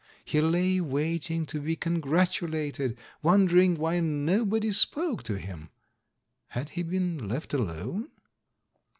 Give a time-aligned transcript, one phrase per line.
[0.25, 5.69] He lay wait ing to be congratulated, wondering why nobody spoke to him.
[6.47, 8.09] Had he been left alone